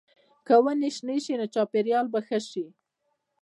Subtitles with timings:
[0.47, 2.65] که ونې شنې شي، نو چاپېریال به ښکلی شي.